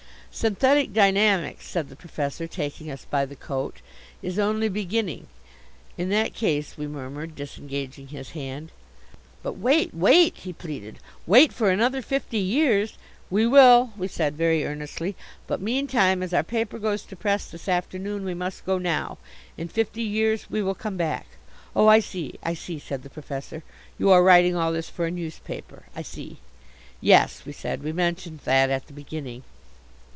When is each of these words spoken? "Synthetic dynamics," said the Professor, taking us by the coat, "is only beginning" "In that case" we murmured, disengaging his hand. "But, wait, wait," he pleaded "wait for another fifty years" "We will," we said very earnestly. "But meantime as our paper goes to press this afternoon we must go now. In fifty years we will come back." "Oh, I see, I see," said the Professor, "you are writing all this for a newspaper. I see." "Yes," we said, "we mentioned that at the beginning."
"Synthetic 0.33 0.93
dynamics," 0.93 1.67
said 1.67 1.89
the 1.89 1.95
Professor, 1.97 2.47
taking 2.47 2.89
us 2.89 3.03
by 3.09 3.25
the 3.25 3.35
coat, 3.35 3.81
"is 4.23 4.39
only 4.39 4.69
beginning" 4.69 5.27
"In 5.99 6.07
that 6.07 6.33
case" 6.33 6.77
we 6.77 6.87
murmured, 6.87 7.35
disengaging 7.35 8.07
his 8.07 8.29
hand. 8.31 8.71
"But, 9.43 9.57
wait, 9.57 9.93
wait," 9.93 10.37
he 10.37 10.53
pleaded 10.53 10.99
"wait 11.27 11.51
for 11.51 11.69
another 11.69 12.01
fifty 12.01 12.37
years" 12.37 12.93
"We 13.29 13.45
will," 13.45 13.91
we 13.97 14.07
said 14.07 14.37
very 14.37 14.65
earnestly. 14.65 15.17
"But 15.47 15.59
meantime 15.59 16.23
as 16.23 16.33
our 16.33 16.43
paper 16.43 16.79
goes 16.79 17.03
to 17.03 17.17
press 17.17 17.49
this 17.51 17.67
afternoon 17.67 18.23
we 18.23 18.33
must 18.33 18.65
go 18.65 18.77
now. 18.77 19.17
In 19.57 19.67
fifty 19.67 20.01
years 20.01 20.49
we 20.49 20.63
will 20.63 20.73
come 20.75 20.95
back." 20.95 21.27
"Oh, 21.75 21.89
I 21.89 21.99
see, 21.99 22.35
I 22.41 22.53
see," 22.53 22.79
said 22.79 23.03
the 23.03 23.09
Professor, 23.09 23.63
"you 23.99 24.09
are 24.11 24.23
writing 24.23 24.55
all 24.55 24.71
this 24.71 24.89
for 24.89 25.05
a 25.05 25.11
newspaper. 25.11 25.87
I 25.93 26.03
see." 26.03 26.37
"Yes," 27.01 27.43
we 27.45 27.51
said, 27.51 27.83
"we 27.83 27.91
mentioned 27.91 28.39
that 28.45 28.69
at 28.69 28.87
the 28.87 28.93
beginning." 28.93 29.43